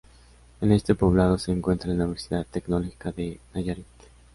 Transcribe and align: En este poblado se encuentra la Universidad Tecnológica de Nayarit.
En 0.61 0.71
este 0.71 0.95
poblado 0.95 1.37
se 1.37 1.51
encuentra 1.51 1.89
la 1.89 2.05
Universidad 2.05 2.47
Tecnológica 2.49 3.11
de 3.11 3.39
Nayarit. 3.53 3.85